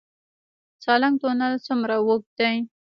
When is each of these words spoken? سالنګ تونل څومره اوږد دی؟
سالنګ 0.83 1.15
تونل 1.21 1.53
څومره 1.65 1.95
اوږد 1.99 2.29
دی؟ 2.37 2.55